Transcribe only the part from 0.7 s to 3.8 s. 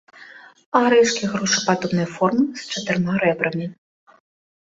Арэшкі грушападобнай формы, з чатырма рэбрамі.